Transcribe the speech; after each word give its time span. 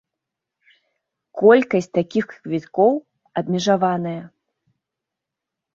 Колькасць 1.41 1.89
такіх 1.99 2.25
квіткоў 2.39 2.93
абмежаваная. 3.45 4.21